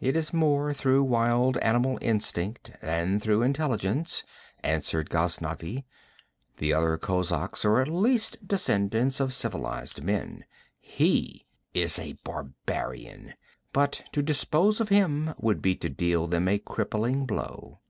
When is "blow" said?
17.26-17.80